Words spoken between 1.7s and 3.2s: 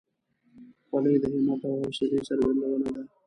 حوصلې څرګندونه ده.